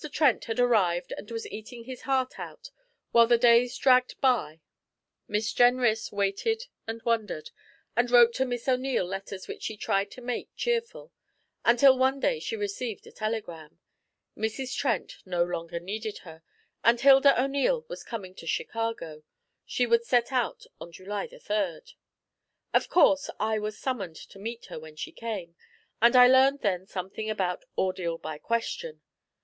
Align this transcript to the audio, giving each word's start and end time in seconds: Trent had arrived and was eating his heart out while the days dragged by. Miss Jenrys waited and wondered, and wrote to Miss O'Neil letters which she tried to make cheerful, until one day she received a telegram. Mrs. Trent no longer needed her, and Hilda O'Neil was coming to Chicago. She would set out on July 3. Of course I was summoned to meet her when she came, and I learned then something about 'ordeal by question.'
Trent 0.11 0.45
had 0.45 0.59
arrived 0.59 1.13
and 1.15 1.29
was 1.29 1.45
eating 1.45 1.83
his 1.83 2.01
heart 2.09 2.39
out 2.39 2.71
while 3.11 3.27
the 3.27 3.37
days 3.37 3.77
dragged 3.77 4.19
by. 4.19 4.59
Miss 5.27 5.53
Jenrys 5.53 6.11
waited 6.11 6.63
and 6.87 7.03
wondered, 7.03 7.51
and 7.95 8.09
wrote 8.09 8.33
to 8.33 8.45
Miss 8.45 8.67
O'Neil 8.67 9.05
letters 9.05 9.47
which 9.47 9.61
she 9.61 9.77
tried 9.77 10.09
to 10.09 10.19
make 10.21 10.49
cheerful, 10.55 11.11
until 11.63 11.99
one 11.99 12.19
day 12.19 12.39
she 12.39 12.55
received 12.55 13.05
a 13.05 13.11
telegram. 13.11 13.77
Mrs. 14.35 14.75
Trent 14.75 15.17
no 15.23 15.43
longer 15.43 15.79
needed 15.79 16.17
her, 16.25 16.41
and 16.83 16.99
Hilda 16.99 17.39
O'Neil 17.39 17.85
was 17.87 18.03
coming 18.03 18.33
to 18.37 18.47
Chicago. 18.47 19.21
She 19.67 19.85
would 19.85 20.03
set 20.03 20.31
out 20.31 20.65
on 20.79 20.91
July 20.91 21.27
3. 21.27 21.81
Of 22.73 22.89
course 22.89 23.29
I 23.39 23.59
was 23.59 23.77
summoned 23.77 24.15
to 24.15 24.39
meet 24.39 24.65
her 24.65 24.79
when 24.79 24.95
she 24.95 25.11
came, 25.11 25.53
and 26.01 26.15
I 26.15 26.25
learned 26.25 26.61
then 26.61 26.87
something 26.87 27.29
about 27.29 27.65
'ordeal 27.77 28.17
by 28.17 28.39
question.' 28.39 29.01